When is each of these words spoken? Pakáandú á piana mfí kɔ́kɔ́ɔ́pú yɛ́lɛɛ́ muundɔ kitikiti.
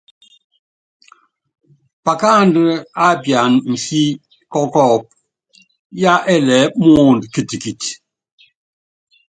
Pakáandú 2.05 2.63
á 3.03 3.07
piana 3.23 3.57
mfí 3.73 4.01
kɔ́kɔ́ɔ́pú 4.51 5.11
yɛ́lɛɛ́ 6.01 6.71
muundɔ 6.83 7.25
kitikiti. 7.33 7.89